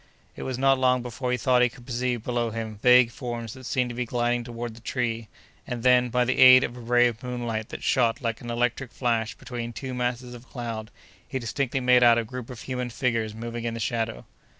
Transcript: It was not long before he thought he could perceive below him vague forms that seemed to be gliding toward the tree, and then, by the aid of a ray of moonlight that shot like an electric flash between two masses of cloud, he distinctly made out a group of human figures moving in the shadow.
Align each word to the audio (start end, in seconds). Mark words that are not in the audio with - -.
It 0.35 0.41
was 0.41 0.57
not 0.57 0.79
long 0.79 1.03
before 1.03 1.29
he 1.29 1.37
thought 1.37 1.61
he 1.61 1.69
could 1.69 1.85
perceive 1.85 2.23
below 2.23 2.49
him 2.49 2.79
vague 2.81 3.11
forms 3.11 3.53
that 3.53 3.67
seemed 3.67 3.91
to 3.91 3.95
be 3.95 4.03
gliding 4.05 4.43
toward 4.43 4.73
the 4.73 4.81
tree, 4.81 5.27
and 5.67 5.83
then, 5.83 6.09
by 6.09 6.25
the 6.25 6.39
aid 6.39 6.63
of 6.63 6.75
a 6.75 6.79
ray 6.79 7.07
of 7.07 7.21
moonlight 7.21 7.69
that 7.69 7.83
shot 7.83 8.19
like 8.19 8.41
an 8.41 8.49
electric 8.49 8.91
flash 8.91 9.35
between 9.35 9.73
two 9.73 9.93
masses 9.93 10.33
of 10.33 10.49
cloud, 10.49 10.89
he 11.27 11.37
distinctly 11.37 11.81
made 11.81 12.01
out 12.01 12.17
a 12.17 12.23
group 12.23 12.49
of 12.49 12.61
human 12.61 12.89
figures 12.89 13.35
moving 13.35 13.63
in 13.63 13.75
the 13.75 13.79
shadow. 13.79 14.25